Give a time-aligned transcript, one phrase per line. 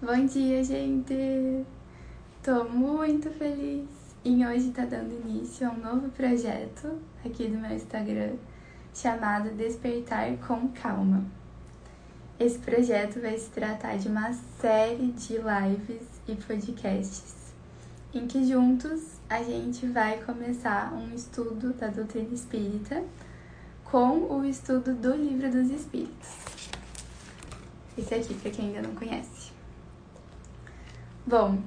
[0.00, 1.66] Bom dia, gente!
[2.40, 3.88] Tô muito feliz
[4.24, 8.36] em hoje estar tá dando início a um novo projeto aqui do meu Instagram
[8.94, 11.24] chamado Despertar com Calma.
[12.38, 17.52] Esse projeto vai se tratar de uma série de lives e podcasts
[18.14, 23.02] em que juntos a gente vai começar um estudo da doutrina espírita
[23.84, 26.28] com o estudo do Livro dos Espíritos.
[27.98, 29.57] Esse aqui, para quem ainda não conhece.
[31.28, 31.58] Bom,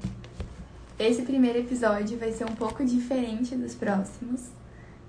[0.98, 4.50] esse primeiro episódio vai ser um pouco diferente dos próximos,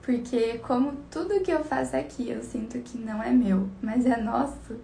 [0.02, 4.20] porque como tudo que eu faço aqui eu sinto que não é meu, mas é
[4.20, 4.76] nosso,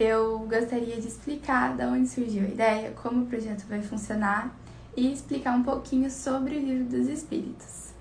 [0.00, 4.56] eu gostaria de explicar de onde surgiu a ideia, como o projeto vai funcionar
[4.96, 7.92] e explicar um pouquinho sobre o livro dos Espíritos.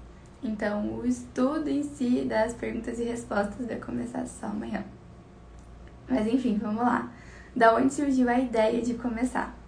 [0.41, 4.85] Então, o estudo em si das perguntas e respostas vai começar só amanhã.
[6.07, 7.11] Mas enfim, vamos lá.
[7.53, 9.64] Da onde surgiu a ideia de começar?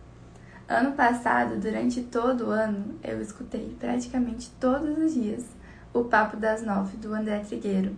[0.70, 5.46] Ano passado, durante todo o ano, eu escutei praticamente todos os dias
[5.94, 7.96] o Papo das Nove do André Trigueiro.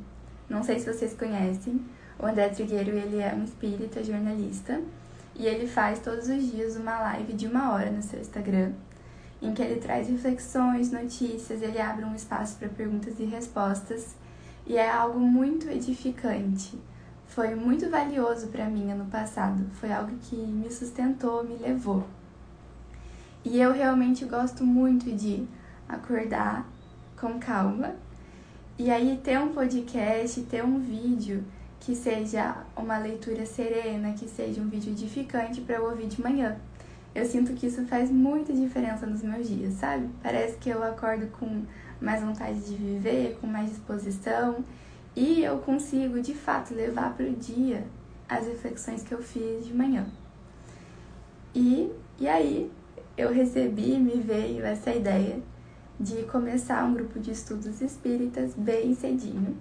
[0.47, 1.83] Não sei se vocês conhecem.
[2.19, 4.79] O André Trigueiro ele é um espírita jornalista
[5.35, 8.73] e ele faz todos os dias uma live de uma hora no seu Instagram,
[9.41, 14.16] em que ele traz reflexões, notícias, ele abre um espaço para perguntas e respostas
[14.67, 16.79] e é algo muito edificante.
[17.25, 22.05] Foi muito valioso para mim ano passado, foi algo que me sustentou, me levou.
[23.50, 25.44] E eu realmente gosto muito de
[25.88, 26.69] acordar
[27.19, 27.95] com calma
[28.78, 31.44] e aí ter um podcast, ter um vídeo
[31.80, 36.58] que seja uma leitura serena, que seja um vídeo edificante para eu ouvir de manhã.
[37.16, 40.08] Eu sinto que isso faz muita diferença nos meus dias, sabe?
[40.22, 41.63] Parece que eu acordo com
[42.00, 44.63] mais vontade de viver, com mais disposição
[45.16, 47.84] e eu consigo de fato levar para o dia
[48.30, 50.06] as reflexões que eu fiz de manhã.
[51.56, 52.72] E, e aí,
[53.20, 55.39] eu recebi, me veio essa ideia
[56.00, 59.58] de começar um grupo de estudos espíritas bem cedinho,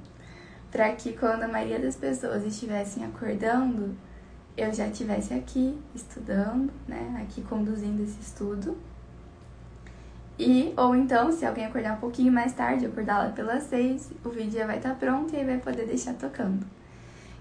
[0.70, 3.96] para que quando a maioria das pessoas estivessem acordando,
[4.56, 8.78] eu já estivesse aqui estudando, né, aqui conduzindo esse estudo.
[10.38, 14.28] E, ou então, se alguém acordar um pouquinho mais tarde, acordar lá pelas seis, o
[14.28, 16.64] vídeo já vai estar pronto e aí vai poder deixar tocando.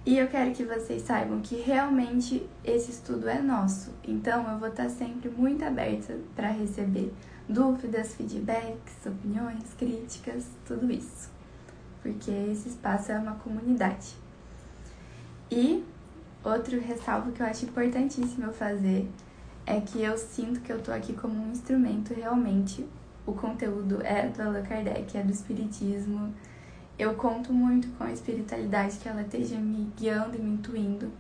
[0.06, 3.92] E eu quero que vocês saibam que realmente esse estudo é nosso.
[4.04, 7.14] Então eu vou estar sempre muito aberta para receber
[7.48, 11.30] dúvidas, feedbacks, opiniões, críticas, tudo isso.
[12.02, 14.16] Porque esse espaço é uma comunidade.
[15.52, 15.84] E
[16.44, 19.10] outro ressalvo que eu acho importantíssimo eu fazer
[19.66, 22.86] é que eu sinto que eu tô aqui como um instrumento realmente.
[23.26, 26.34] O conteúdo é do Allan Kardec, é do Espiritismo,
[26.98, 31.12] eu conto muito com a espiritualidade que ela esteja me guiando e me intuindo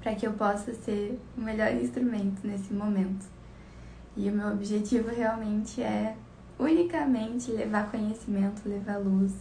[0.00, 3.26] para que eu possa ser o melhor instrumento nesse momento.
[4.16, 6.16] E o meu objetivo realmente é
[6.58, 9.32] unicamente levar conhecimento, levar luz.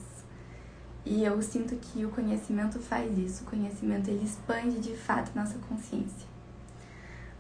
[1.06, 5.58] E eu sinto que o conhecimento faz isso, o conhecimento ele expande de fato nossa
[5.70, 6.28] consciência.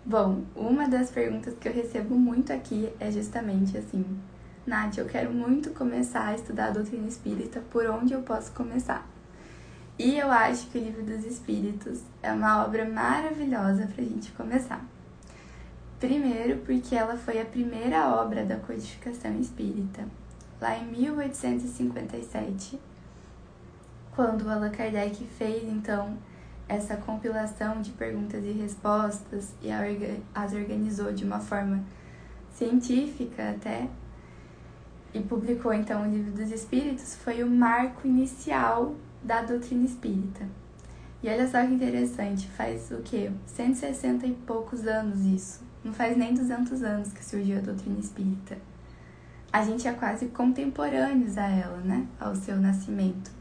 [0.05, 4.05] Bom, uma das perguntas que eu recebo muito aqui é justamente assim:
[4.65, 9.07] Nath, eu quero muito começar a estudar a doutrina espírita, por onde eu posso começar?
[9.99, 14.31] E eu acho que o Livro dos Espíritos é uma obra maravilhosa para a gente
[14.31, 14.83] começar.
[15.99, 20.03] Primeiro, porque ela foi a primeira obra da codificação espírita,
[20.59, 22.79] lá em 1857,
[24.15, 26.17] quando Allan Kardec fez então
[26.67, 29.69] essa compilação de perguntas e respostas e
[30.33, 31.83] as organizou de uma forma
[32.51, 33.87] científica até
[35.15, 40.45] e publicou então o Livro dos Espíritos, foi o marco inicial da doutrina espírita.
[41.23, 43.31] E olha só que interessante, faz o quê?
[43.47, 45.63] 160 e poucos anos isso.
[45.83, 48.57] Não faz nem 200 anos que surgiu a doutrina espírita.
[49.53, 52.05] A gente é quase contemporâneos a ela, né?
[52.19, 53.31] Ao seu nascimento.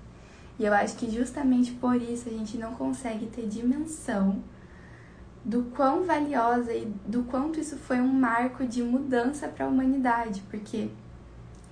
[0.59, 4.41] E eu acho que justamente por isso a gente não consegue ter dimensão
[5.45, 10.43] do quão valiosa e do quanto isso foi um marco de mudança para a humanidade,
[10.48, 10.89] porque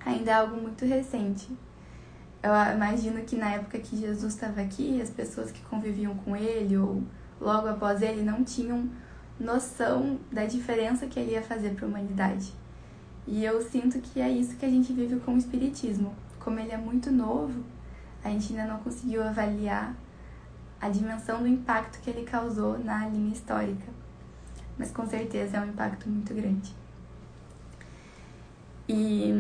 [0.04, 1.49] ainda é algo muito recente.
[2.43, 6.76] Eu imagino que na época que Jesus estava aqui, as pessoas que conviviam com ele
[6.76, 7.02] ou
[7.40, 8.88] logo após ele não tinham
[9.38, 12.52] noção da diferença que ele ia fazer para a humanidade.
[13.26, 16.14] E eu sinto que é isso que a gente vive com o Espiritismo.
[16.40, 17.62] Como ele é muito novo,
[18.25, 19.94] a gente ainda não conseguiu avaliar
[20.81, 23.87] a dimensão do impacto que ele causou na linha histórica.
[24.76, 26.75] Mas com certeza é um impacto muito grande.
[28.88, 29.32] E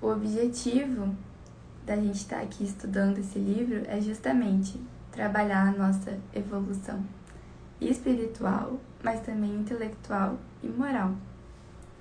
[0.00, 1.14] o objetivo
[1.84, 4.80] da gente estar aqui estudando esse livro é justamente
[5.10, 7.04] trabalhar a nossa evolução
[7.80, 11.14] espiritual mas também intelectual e moral.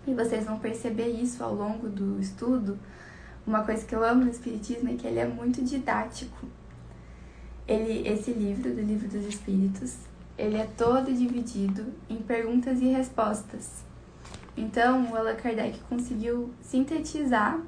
[0.05, 2.77] E vocês vão perceber isso ao longo do estudo.
[3.45, 6.47] Uma coisa que eu amo no Espiritismo é que ele é muito didático.
[7.67, 9.97] Ele, esse livro, do Livro dos Espíritos,
[10.37, 13.83] ele é todo dividido em perguntas e respostas.
[14.55, 17.59] Então, o Allan Kardec conseguiu sintetizar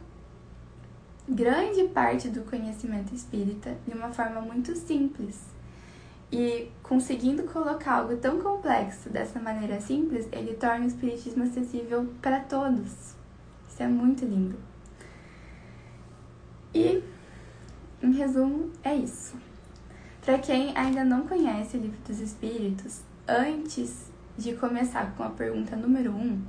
[1.29, 5.39] grande parte do conhecimento espírita de uma forma muito simples.
[6.31, 12.39] E conseguindo colocar algo tão complexo dessa maneira simples, ele torna o espiritismo acessível para
[12.39, 13.15] todos.
[13.67, 14.57] Isso é muito lindo.
[16.73, 17.03] E,
[18.01, 19.35] em resumo, é isso.
[20.23, 25.75] Para quem ainda não conhece o Livro dos Espíritos, antes de começar com a pergunta
[25.75, 26.41] número 1, um,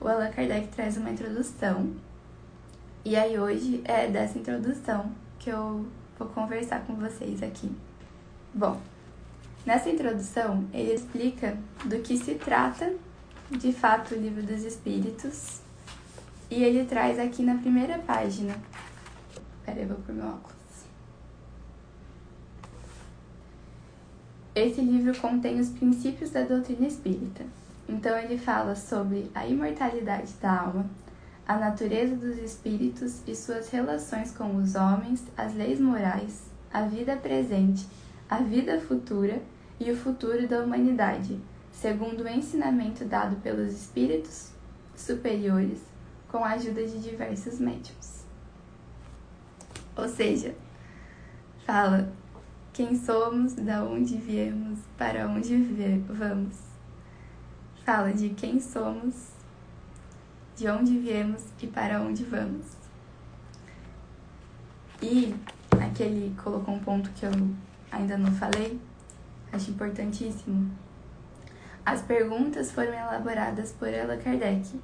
[0.00, 1.90] o Allan Kardec traz uma introdução.
[3.04, 5.86] E aí hoje é dessa introdução que eu
[6.18, 7.70] vou conversar com vocês aqui.
[8.52, 8.78] Bom,
[9.64, 11.56] nessa introdução ele explica
[11.86, 12.94] do que se trata
[13.50, 15.60] de fato o Livro dos Espíritos
[16.50, 18.54] e ele traz aqui na primeira página.
[19.64, 20.56] Peraí, eu vou pôr meu óculos.
[24.54, 27.44] Esse livro contém os princípios da doutrina espírita.
[27.88, 30.86] Então, ele fala sobre a imortalidade da alma,
[31.50, 37.16] a natureza dos espíritos e suas relações com os homens, as leis morais, a vida
[37.16, 37.88] presente,
[38.30, 39.42] a vida futura
[39.80, 41.40] e o futuro da humanidade,
[41.72, 44.52] segundo o ensinamento dado pelos espíritos
[44.94, 45.80] superiores
[46.28, 48.24] com a ajuda de diversos médiums.
[49.96, 50.54] Ou seja,
[51.66, 52.12] fala
[52.72, 55.56] quem somos, da onde viemos, para onde
[56.08, 56.56] vamos.
[57.84, 59.29] Fala de quem somos,
[60.60, 62.66] de onde viemos e para onde vamos.
[65.00, 65.34] E
[65.82, 67.32] aquele colocou um ponto que eu
[67.90, 68.78] ainda não falei,
[69.50, 70.70] acho importantíssimo.
[71.84, 74.78] As perguntas foram elaboradas por Allan Kardec,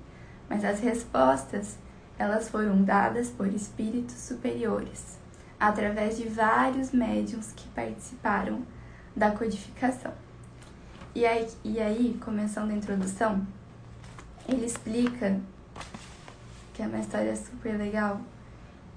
[0.49, 1.77] mas as respostas
[2.19, 5.19] elas foram dadas por espíritos superiores
[5.61, 8.63] através de vários médiums que participaram
[9.15, 10.15] da codificação.
[11.15, 13.47] E aí, e aí, começando a introdução,
[14.49, 15.39] ele explica,
[16.77, 18.21] que é uma história super legal,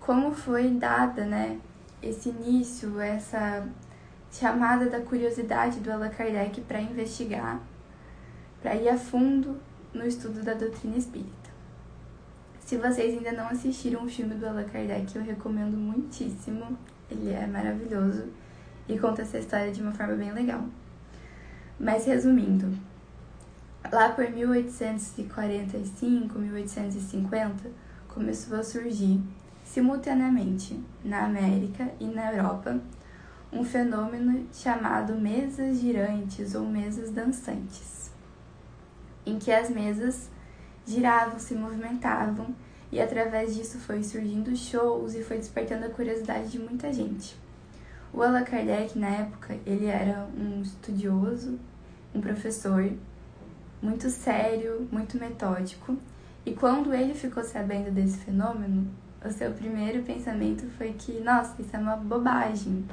[0.01, 1.57] como foi dada, né,
[2.03, 3.65] esse início, essa
[4.29, 7.61] chamada da curiosidade do Allan Kardec para investigar,
[8.61, 9.55] para ir a fundo
[9.93, 11.49] no estudo da doutrina espírita.
[12.59, 16.77] Se vocês ainda não assistiram o filme do Allan Kardec, eu recomendo muitíssimo.
[17.09, 18.27] Ele é maravilhoso
[18.89, 20.65] e conta essa história de uma forma bem legal.
[21.79, 22.77] Mas resumindo,
[23.91, 27.71] lá por 1845, 1850,
[28.07, 29.19] começou a surgir
[29.63, 32.79] simultaneamente na América e na Europa
[33.51, 38.11] um fenômeno chamado mesas girantes ou mesas dançantes,
[39.25, 40.29] em que as mesas
[40.85, 42.53] giravam, se movimentavam
[42.91, 47.35] e através disso foi surgindo shows e foi despertando a curiosidade de muita gente.
[48.11, 51.59] O Allan Kardec, na época, ele era um estudioso,
[52.13, 52.91] um professor
[53.81, 55.97] muito sério, muito metódico,
[56.45, 58.87] e quando ele ficou sabendo desse fenômeno,
[59.23, 62.85] o seu primeiro pensamento foi que, nossa, isso é uma bobagem,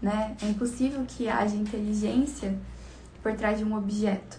[0.00, 0.36] né?
[0.42, 2.56] É impossível que haja inteligência
[3.22, 4.38] por trás de um objeto.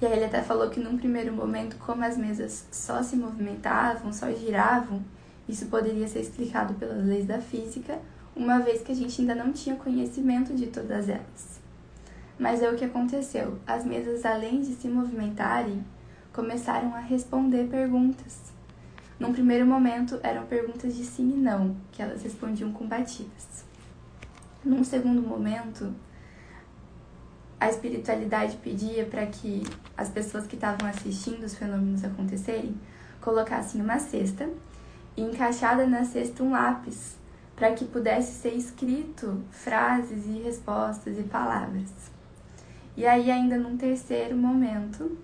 [0.00, 4.12] E aí ele até falou que num primeiro momento, como as mesas só se movimentavam,
[4.12, 5.02] só giravam,
[5.46, 7.98] isso poderia ser explicado pelas leis da física,
[8.34, 11.59] uma vez que a gente ainda não tinha conhecimento de todas elas.
[12.40, 13.58] Mas é o que aconteceu.
[13.66, 15.84] As mesas, além de se movimentarem,
[16.32, 18.50] começaram a responder perguntas.
[19.18, 23.62] Num primeiro momento, eram perguntas de sim e não, que elas respondiam com batidas.
[24.64, 25.94] Num segundo momento,
[27.60, 29.62] a espiritualidade pedia para que
[29.94, 32.74] as pessoas que estavam assistindo os fenômenos acontecerem
[33.20, 34.48] colocassem uma cesta
[35.14, 37.18] e encaixada na cesta um lápis
[37.54, 42.09] para que pudesse ser escrito frases e respostas e palavras.
[42.96, 45.16] E aí, ainda num terceiro momento,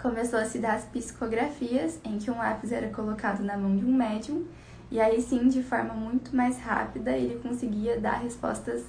[0.00, 3.84] começou a se dar as psicografias, em que um lápis era colocado na mão de
[3.84, 4.44] um médium,
[4.90, 8.84] e aí sim, de forma muito mais rápida, ele conseguia dar respostas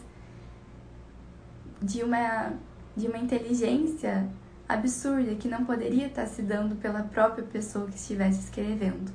[1.82, 2.54] de uma,
[2.98, 4.28] de uma inteligência
[4.68, 9.12] absurda que não poderia estar se dando pela própria pessoa que estivesse escrevendo.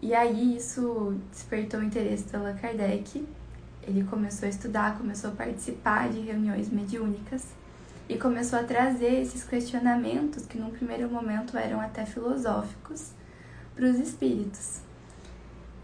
[0.00, 3.26] E aí isso despertou o interesse do Allan Kardec.
[3.82, 7.57] Ele começou a estudar, começou a participar de reuniões mediúnicas
[8.08, 13.12] e começou a trazer esses questionamentos que num primeiro momento eram até filosóficos
[13.74, 14.80] para os espíritos.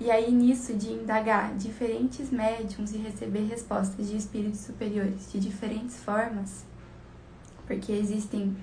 [0.00, 6.02] E aí, nisso de indagar diferentes médiums e receber respostas de espíritos superiores de diferentes
[6.02, 6.64] formas,
[7.66, 8.56] porque existem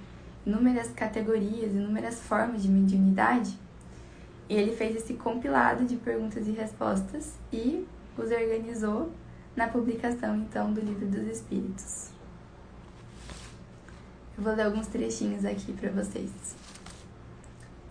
[0.46, 3.58] inúmeras categorias, inúmeras formas de mediunidade.
[4.50, 7.88] E ele fez esse compilado de perguntas e respostas e
[8.18, 9.12] os organizou
[9.56, 12.21] na publicação então do Livro dos Espíritos.
[14.42, 16.32] Vou ler alguns trechinhos aqui para vocês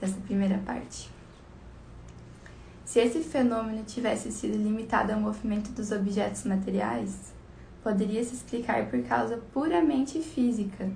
[0.00, 1.08] dessa primeira parte.
[2.84, 7.32] Se esse fenômeno tivesse sido limitado ao movimento dos objetos materiais,
[7.84, 10.90] poderia se explicar por causa puramente física.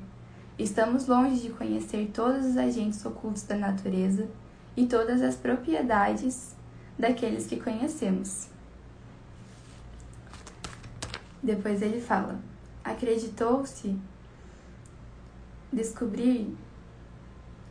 [0.58, 4.26] Estamos longe de conhecer todos os agentes ocultos da natureza
[4.76, 6.56] e todas as propriedades
[6.98, 8.48] daqueles que conhecemos.
[11.40, 12.40] Depois ele fala:
[12.82, 13.96] acreditou-se
[15.74, 16.54] descobrir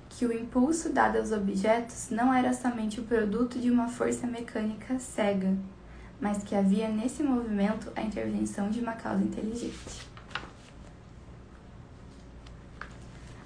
[0.09, 4.99] que o impulso dado aos objetos não era somente o produto de uma força mecânica
[4.99, 5.55] cega,
[6.21, 10.07] mas que havia nesse movimento a intervenção de uma causa inteligente.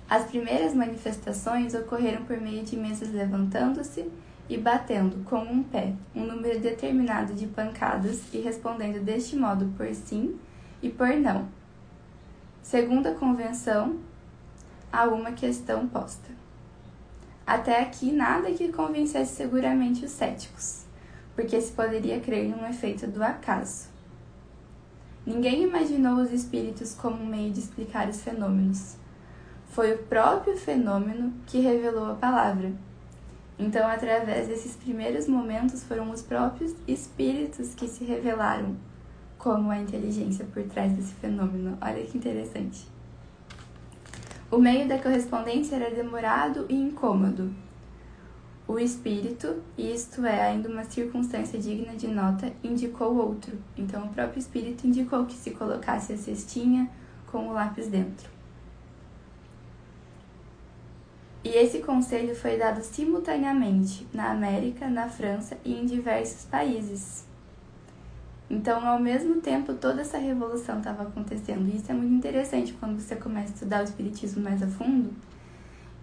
[0.10, 4.10] As primeiras manifestações ocorreram por meio de mesas levantando-se
[4.50, 9.94] e batendo com um pé um número determinado de pancadas e respondendo deste modo por
[9.94, 10.40] sim
[10.82, 11.48] e por não,
[12.62, 13.98] segundo a convenção
[14.92, 16.30] a uma questão posta.
[17.46, 20.86] Até aqui nada que convencesse seguramente os céticos,
[21.36, 23.88] porque se poderia crer num efeito do acaso.
[25.26, 28.96] Ninguém imaginou os espíritos como um meio de explicar os fenômenos.
[29.70, 32.72] Foi o próprio fenômeno que revelou a palavra.
[33.60, 38.76] Então, através desses primeiros momentos, foram os próprios espíritos que se revelaram
[39.38, 41.78] como a inteligência por trás desse fenômeno.
[41.82, 42.97] Olha que interessante.
[44.50, 47.54] O meio da correspondência era demorado e incômodo.
[48.66, 53.58] O espírito, isto é ainda uma circunstância digna de nota, indicou outro.
[53.78, 56.90] Então, o próprio espírito indicou que se colocasse a cestinha
[57.30, 58.30] com o lápis dentro.
[61.44, 67.27] E esse conselho foi dado simultaneamente na América, na França e em diversos países.
[68.50, 71.68] Então, ao mesmo tempo, toda essa revolução estava acontecendo.
[71.68, 75.14] E isso é muito interessante quando você começa a estudar o Espiritismo mais a fundo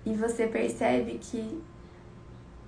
[0.05, 1.63] e você percebe que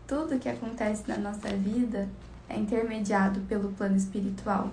[0.06, 2.09] tudo que acontece na nossa vida
[2.49, 4.71] é intermediado pelo plano espiritual.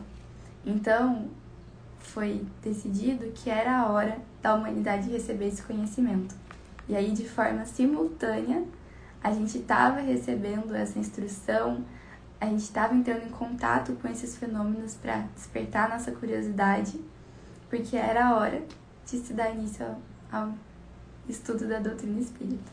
[0.66, 1.28] Então,
[2.00, 6.36] foi decidido que era a hora da humanidade receber esse conhecimento.
[6.88, 8.64] E aí, de forma simultânea,
[9.22, 11.84] a gente estava recebendo essa instrução,
[12.44, 17.00] a gente estava entrando em contato com esses fenômenos para despertar nossa curiosidade,
[17.70, 18.62] porque era a hora
[19.06, 19.86] de se dar início
[20.30, 20.54] ao, ao
[21.30, 22.70] estudo da doutrina espírita.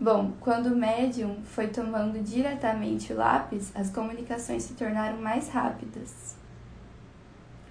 [0.00, 6.36] Bom, quando o médium foi tomando diretamente o lápis, as comunicações se tornaram mais rápidas,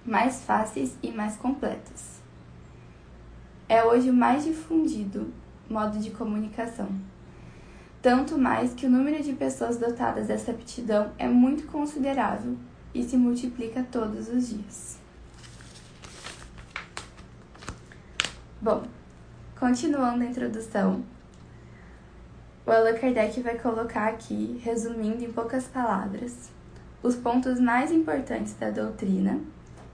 [0.04, 2.20] mais fáceis e mais completas.
[3.66, 5.32] É hoje o mais difundido
[5.72, 6.88] modo de comunicação.
[8.02, 12.56] Tanto mais que o número de pessoas dotadas dessa aptidão é muito considerável
[12.94, 14.98] e se multiplica todos os dias.
[18.60, 18.84] Bom,
[19.58, 21.02] continuando a introdução,
[22.64, 26.50] o Allan Kardec vai colocar aqui, resumindo em poucas palavras,
[27.02, 29.40] os pontos mais importantes da doutrina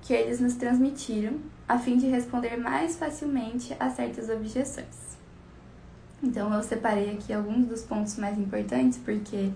[0.02, 5.07] que eles nos transmitiram a fim de responder mais facilmente a certas objeções.
[6.22, 9.50] Então eu separei aqui alguns dos pontos mais importantes, porque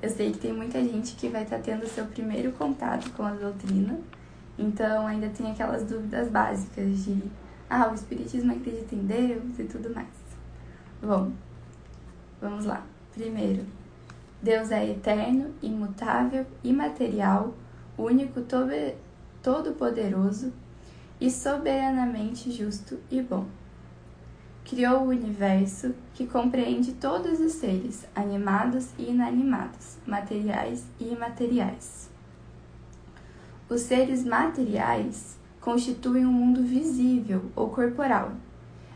[0.00, 3.32] eu sei que tem muita gente que vai estar tendo seu primeiro contato com a
[3.32, 3.98] doutrina,
[4.56, 7.20] então ainda tem aquelas dúvidas básicas de
[7.68, 10.06] ah, o Espiritismo acredita em Deus e tudo mais.
[11.02, 11.32] Bom,
[12.40, 12.86] vamos lá.
[13.12, 13.66] Primeiro,
[14.40, 17.52] Deus é eterno, imutável, imaterial,
[17.96, 18.40] único,
[19.42, 20.52] todo-poderoso
[21.20, 23.46] e soberanamente justo e bom
[24.68, 32.10] criou o universo que compreende todos os seres, animados e inanimados, materiais e imateriais.
[33.66, 38.32] Os seres materiais constituem o um mundo visível ou corporal,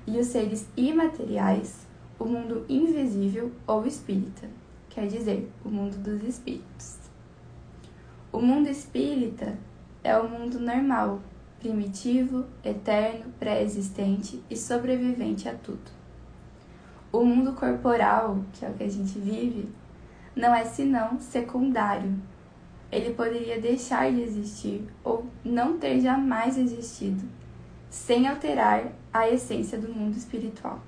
[0.07, 1.87] e os seres imateriais,
[2.19, 4.49] o mundo invisível ou espírita,
[4.91, 6.99] quer dizer, o mundo dos espíritos.
[8.31, 9.57] O mundo espírita
[10.05, 11.21] é o mundo normal,
[11.63, 15.93] primitivo, eterno, pré-existente e sobrevivente a tudo.
[17.13, 19.69] O mundo corporal, que é o que a gente vive,
[20.35, 22.15] não é senão secundário.
[22.91, 27.23] Ele poderia deixar de existir ou não ter jamais existido,
[27.89, 30.81] sem alterar a essência do mundo espiritual.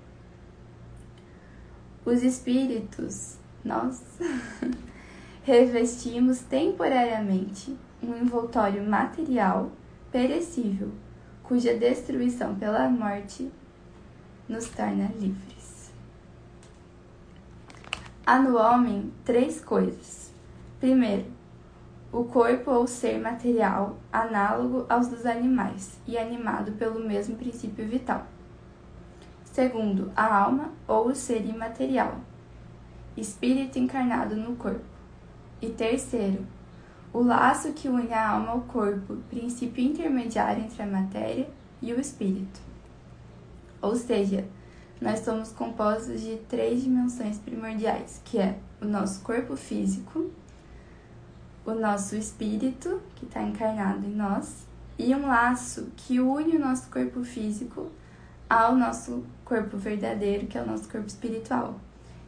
[2.05, 4.03] Os espíritos, nós,
[5.45, 9.71] revestimos temporariamente um envoltório material
[10.15, 10.93] perecível,
[11.43, 13.51] cuja destruição pela morte
[14.49, 15.93] nos torna livres.
[18.25, 20.33] Há no homem três coisas.
[20.79, 21.27] Primeiro,
[22.13, 28.25] o corpo ou ser material, análogo aos dos animais e animado pelo mesmo princípio vital.
[29.43, 32.21] Segundo, a alma ou o ser imaterial,
[33.17, 34.85] espírito encarnado no corpo.
[35.61, 36.47] E terceiro,
[37.15, 41.49] o laço que une a alma ao corpo, princípio intermediário entre a matéria
[41.81, 42.61] e o espírito.
[43.81, 44.45] Ou seja,
[45.01, 50.29] nós somos compostos de três dimensões primordiais, que é o nosso corpo físico,
[51.65, 54.67] o nosso espírito, que está encarnado em nós,
[54.99, 57.93] e um laço que une o nosso corpo físico
[58.51, 61.79] ao nosso corpo verdadeiro, que é o nosso corpo espiritual.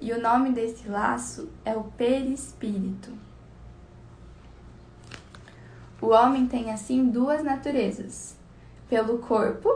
[0.01, 3.26] E o nome desse laço é o perispírito.
[6.01, 8.37] O homem tem assim duas naturezas.
[8.89, 9.69] Pelo corpo,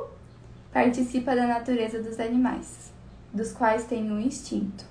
[0.73, 2.93] participa da natureza dos animais,
[3.33, 4.85] dos quais tem um instinto.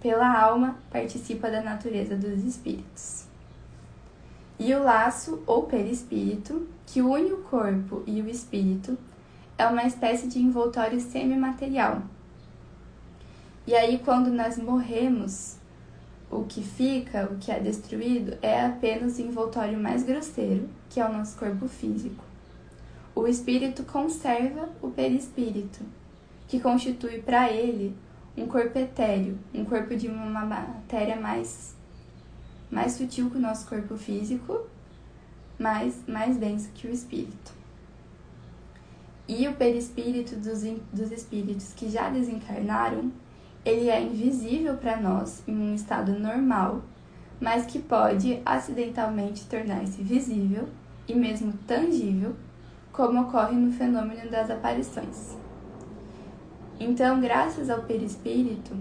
[0.00, 3.26] Pela alma, participa da natureza dos espíritos.
[4.58, 8.96] E o laço ou perispírito, que une o corpo e o espírito,
[9.58, 12.02] é uma espécie de envoltório semimaterial.
[13.66, 15.56] E aí, quando nós morremos,
[16.32, 21.04] o que fica, o que é destruído, é apenas o envoltório mais grosseiro, que é
[21.04, 22.24] o nosso corpo físico.
[23.14, 25.80] O espírito conserva o perispírito,
[26.48, 27.94] que constitui para ele
[28.34, 31.76] um corpo etéreo, um corpo de uma matéria mais,
[32.70, 34.66] mais sutil que o nosso corpo físico,
[35.58, 37.52] mas mais denso que o espírito.
[39.28, 43.12] E o perispírito dos, dos espíritos que já desencarnaram
[43.64, 46.82] ele é invisível para nós em um estado normal,
[47.40, 50.68] mas que pode acidentalmente tornar-se visível
[51.06, 52.34] e mesmo tangível,
[52.92, 55.36] como ocorre no fenômeno das aparições.
[56.78, 58.76] Então, graças ao perispírito,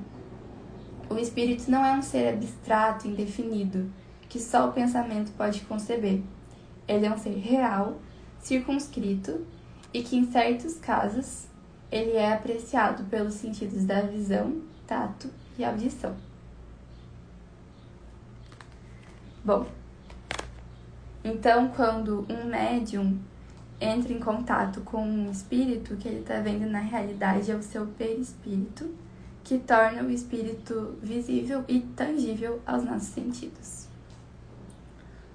[1.09, 3.91] o espírito não é um ser abstrato, indefinido,
[4.27, 6.21] que só o pensamento pode conceber.
[6.87, 7.99] Ele é um ser real,
[8.39, 9.45] circunscrito
[9.93, 11.47] e que, em certos casos,
[11.91, 16.13] ele é apreciado pelos sentidos da visão, tato e audição.
[19.41, 19.65] Bom,
[21.23, 23.17] então quando um médium
[23.79, 27.87] entra em contato com um espírito que ele está vendo na realidade é o seu
[27.87, 28.93] perispírito,
[29.45, 33.87] que torna o espírito visível e tangível aos nossos sentidos.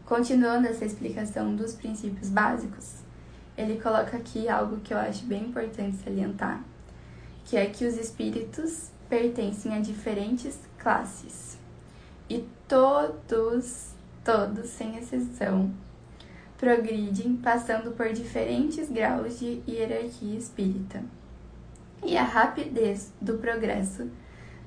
[0.04, 2.96] Continuando essa explicação dos princípios básicos,
[3.56, 6.62] ele coloca aqui algo que eu acho bem importante salientar,
[7.46, 11.58] que é que os espíritos pertencem a diferentes classes
[12.28, 15.72] e todos, todos sem exceção,
[16.58, 21.02] progridem passando por diferentes graus de hierarquia espírita.
[22.04, 24.10] E a rapidez do progresso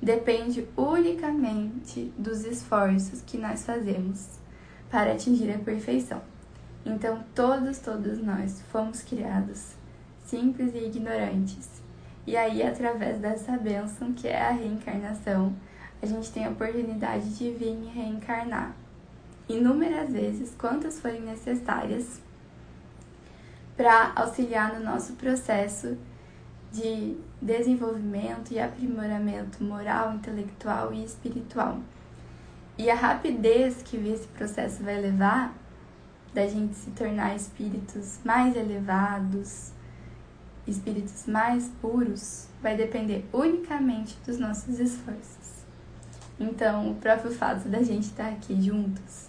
[0.00, 4.38] depende unicamente dos esforços que nós fazemos
[4.90, 6.22] para atingir a perfeição.
[6.84, 9.74] Então, todos, todos nós fomos criados
[10.24, 11.79] simples e ignorantes
[12.30, 15.52] e aí, através dessa bênção que é a reencarnação,
[16.00, 18.72] a gente tem a oportunidade de vir reencarnar
[19.48, 22.20] inúmeras vezes, quantas forem necessárias,
[23.76, 25.98] para auxiliar no nosso processo
[26.70, 31.80] de desenvolvimento e aprimoramento moral, intelectual e espiritual.
[32.78, 35.52] E a rapidez que esse processo vai levar
[36.32, 39.72] da gente se tornar espíritos mais elevados,
[40.66, 45.64] espíritos mais puros vai depender unicamente dos nossos esforços.
[46.38, 49.28] Então, o próprio fato da gente estar aqui juntos,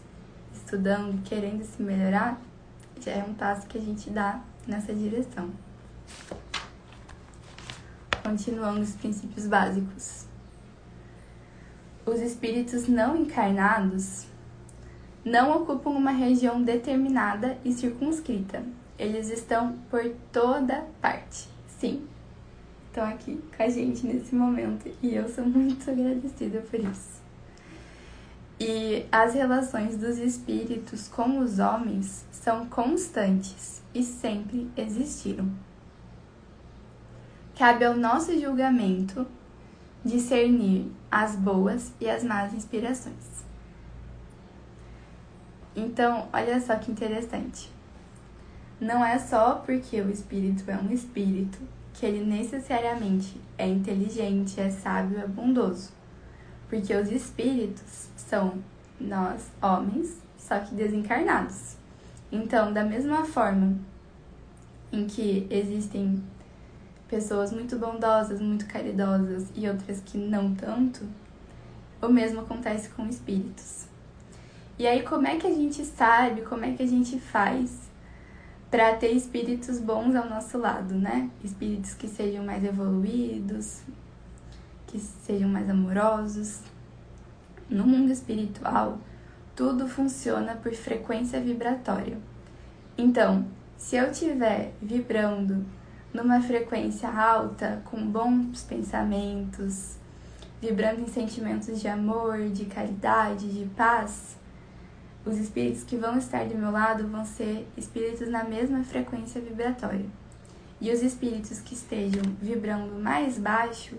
[0.53, 2.39] estudando, querendo se melhorar,
[2.99, 5.49] já é um passo que a gente dá nessa direção.
[8.23, 10.25] Continuando os princípios básicos.
[12.05, 14.25] Os espíritos não encarnados
[15.23, 18.63] não ocupam uma região determinada e circunscrita,
[19.01, 21.49] eles estão por toda parte.
[21.67, 22.07] Sim,
[22.85, 27.19] estão aqui com a gente nesse momento e eu sou muito agradecida por isso.
[28.59, 35.49] E as relações dos espíritos com os homens são constantes e sempre existiram.
[37.57, 39.25] Cabe ao nosso julgamento
[40.05, 43.43] discernir as boas e as más inspirações.
[45.75, 47.80] Então, olha só que interessante
[48.81, 51.59] não é só porque o espírito é um espírito
[51.93, 55.91] que ele necessariamente é inteligente, é sábio, é bondoso.
[56.67, 58.55] Porque os espíritos são
[58.99, 61.75] nós, homens, só que desencarnados.
[62.31, 63.77] Então, da mesma forma
[64.91, 66.23] em que existem
[67.07, 71.05] pessoas muito bondosas, muito caridosas e outras que não tanto,
[72.01, 73.85] o mesmo acontece com espíritos.
[74.79, 77.90] E aí, como é que a gente sabe, como é que a gente faz
[78.71, 81.29] para ter espíritos bons ao nosso lado, né?
[81.43, 83.81] Espíritos que sejam mais evoluídos,
[84.87, 86.61] que sejam mais amorosos.
[87.69, 88.97] No mundo espiritual,
[89.53, 92.17] tudo funciona por frequência vibratória.
[92.97, 93.45] Então,
[93.77, 95.65] se eu estiver vibrando
[96.13, 99.97] numa frequência alta, com bons pensamentos,
[100.61, 104.37] vibrando em sentimentos de amor, de caridade, de paz,
[105.25, 110.05] os espíritos que vão estar do meu lado vão ser espíritos na mesma frequência vibratória.
[110.79, 113.95] E os espíritos que estejam vibrando mais baixo,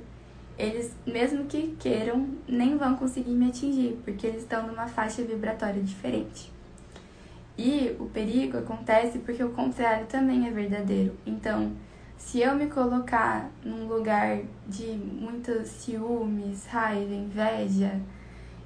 [0.58, 5.80] eles, mesmo que queiram, nem vão conseguir me atingir, porque eles estão numa faixa vibratória
[5.80, 6.52] diferente.
[7.56, 11.14] E o perigo acontece porque o contrário também é verdadeiro.
[11.24, 11.72] Então,
[12.16, 18.00] se eu me colocar num lugar de muitos ciúmes, raiva, inveja,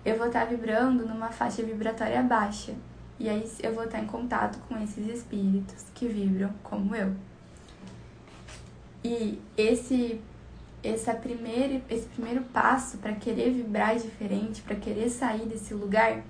[0.06, 2.72] eu vou estar vibrando numa faixa vibratória baixa.
[3.18, 7.12] E aí eu vou estar em contato com esses espíritos que vibram como eu.
[9.02, 10.20] E esse
[10.84, 16.22] esse primeiro, esse primeiro passo para querer vibrar diferente, para querer sair desse lugar,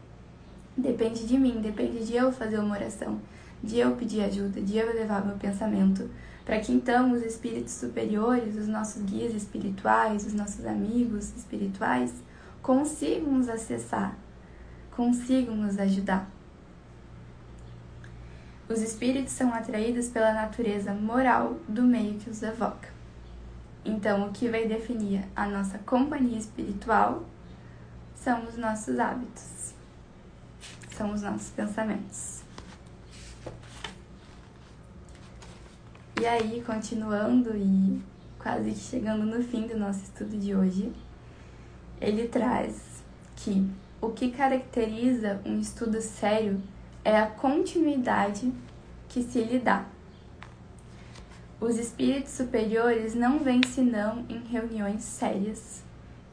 [0.74, 3.20] depende de mim, depende de eu fazer uma oração,
[3.62, 6.08] de eu pedir ajuda, de eu elevar meu pensamento,
[6.46, 12.14] para que então os espíritos superiores, os nossos guias espirituais, os nossos amigos espirituais,
[12.66, 14.16] consigam nos acessar,
[14.90, 16.28] consigam nos ajudar.
[18.68, 22.88] Os espíritos são atraídos pela natureza moral do meio que os evoca.
[23.84, 27.24] Então, o que vai definir a nossa companhia espiritual
[28.16, 29.72] são os nossos hábitos,
[30.90, 32.42] são os nossos pensamentos.
[36.20, 38.02] E aí, continuando e
[38.40, 40.92] quase que chegando no fim do nosso estudo de hoje,
[42.00, 43.02] ele traz
[43.36, 43.68] que
[44.00, 46.62] o que caracteriza um estudo sério
[47.04, 48.52] é a continuidade
[49.08, 49.86] que se lhe dá.
[51.60, 55.82] Os espíritos superiores não vêm senão em reuniões sérias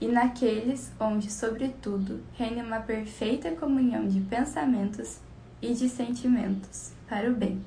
[0.02, 5.20] e naqueles onde, sobretudo, reina uma perfeita comunhão de pensamentos
[5.62, 7.64] e de sentimentos para o bem.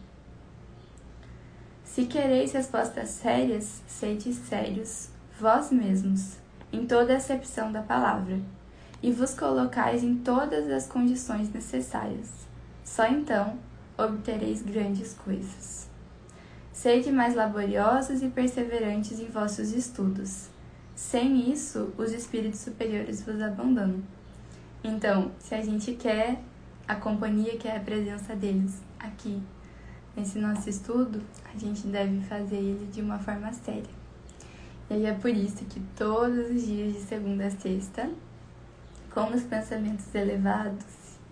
[1.83, 5.09] Se quereis respostas sérias, sede sérios
[5.41, 6.37] vós mesmos,
[6.72, 8.40] em toda a acepção da palavra,
[9.02, 12.46] e vos colocais em todas as condições necessárias.
[12.85, 13.59] Só então
[13.96, 15.88] obtereis grandes coisas.
[16.72, 20.48] Sede mais laboriosos e perseverantes em vossos estudos.
[20.94, 24.02] Sem isso, os espíritos superiores vos abandonam.
[24.85, 26.40] Então, se a gente quer
[26.87, 29.42] a companhia, quer a presença deles aqui
[30.16, 31.20] nesse nosso estudo,
[31.52, 34.06] a gente deve fazer ele de uma forma séria.
[34.88, 38.09] E aí é por isso que todos os dias de segunda a sexta,
[39.12, 40.85] com os pensamentos elevados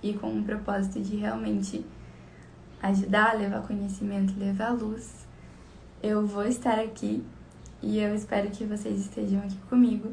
[0.03, 1.85] e com o propósito de realmente
[2.83, 5.27] ajudar, levar conhecimento, levar luz,
[6.03, 7.25] eu vou estar aqui
[7.81, 10.13] e eu espero que vocês estejam aqui comigo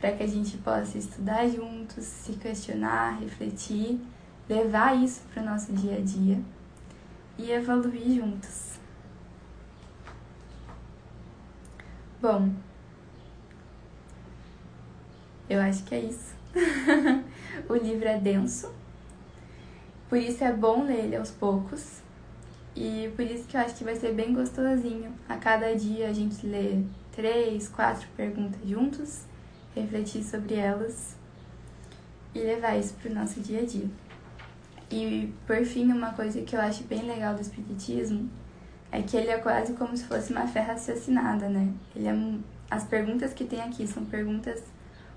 [0.00, 4.00] para que a gente possa estudar juntos, se questionar, refletir,
[4.48, 6.40] levar isso para o nosso dia a dia
[7.36, 8.78] e evoluir juntos.
[12.20, 12.50] Bom,
[15.48, 16.34] eu acho que é isso.
[17.68, 18.72] o livro é denso,
[20.08, 22.00] por isso é bom ler ele aos poucos.
[22.76, 25.12] E por isso que eu acho que vai ser bem gostosinho.
[25.28, 29.22] A cada dia a gente lê três, quatro perguntas juntos,
[29.74, 31.16] refletir sobre elas
[32.34, 33.88] e levar isso pro nosso dia a dia.
[34.90, 38.30] E por fim, uma coisa que eu acho bem legal do Espiritismo
[38.92, 41.72] é que ele é quase como se fosse uma fé raciocinada, né?
[41.94, 42.14] Ele é,
[42.70, 44.62] as perguntas que tem aqui são perguntas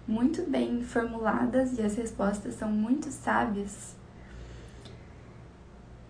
[0.09, 3.95] muito bem formuladas e as respostas são muito sábias.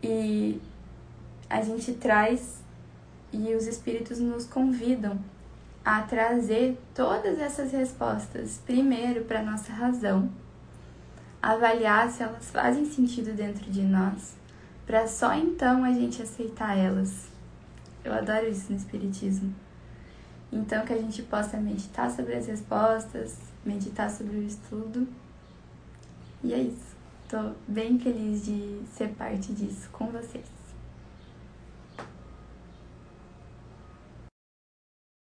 [0.02, 0.62] E
[1.50, 2.64] a gente traz
[3.34, 5.20] e os espíritos nos convidam
[5.84, 10.30] a trazer todas essas respostas primeiro para nossa razão,
[11.42, 14.36] avaliar se elas fazem sentido dentro de nós,
[14.86, 17.28] para só então a gente aceitar elas.
[18.04, 19.54] Eu adoro isso no espiritismo.
[20.52, 25.08] Então que a gente possa meditar sobre as respostas, meditar sobre o estudo.
[26.44, 26.96] E é isso.
[27.28, 30.59] Tô bem feliz de ser parte disso com vocês.